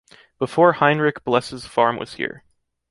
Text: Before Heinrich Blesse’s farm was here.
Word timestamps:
Before 0.39 0.73
Heinrich 0.73 1.23
Blesse’s 1.23 1.67
farm 1.67 1.99
was 1.99 2.15
here. 2.15 2.43